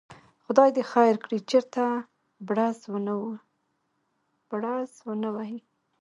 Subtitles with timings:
[0.45, 1.83] خدای دې خیر کړي، چېرته
[4.49, 5.59] بړز ونه وهي.